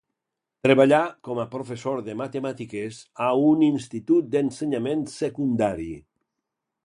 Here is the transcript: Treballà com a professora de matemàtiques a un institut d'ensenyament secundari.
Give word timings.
Treballà 0.67 1.01
com 1.27 1.41
a 1.41 1.45
professora 1.55 2.05
de 2.07 2.15
matemàtiques 2.21 3.01
a 3.27 3.29
un 3.51 3.61
institut 3.67 4.33
d'ensenyament 4.37 5.03
secundari. 5.19 5.91